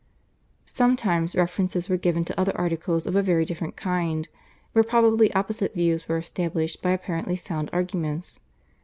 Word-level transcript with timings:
Sometimes 0.65 1.35
references 1.35 1.87
were 1.87 1.95
given 1.95 2.25
to 2.25 2.39
other 2.39 2.53
articles 2.57 3.05
of 3.05 3.15
a 3.15 3.21
very 3.21 3.45
different 3.45 3.75
kind, 3.75 4.27
where 4.71 4.83
probably 4.83 5.31
opposite 5.35 5.75
views 5.75 6.07
were 6.09 6.17
established 6.17 6.81
by 6.81 6.89
apparently 6.89 7.35
sound 7.35 7.69
arguments. 7.71 8.39